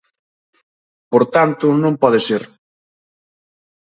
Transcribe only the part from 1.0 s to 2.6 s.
Por tanto, non pode ser.